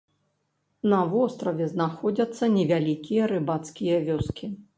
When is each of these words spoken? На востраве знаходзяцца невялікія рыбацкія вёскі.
На 0.93 1.01
востраве 1.11 1.67
знаходзяцца 1.73 2.43
невялікія 2.57 3.29
рыбацкія 3.35 4.03
вёскі. 4.11 4.53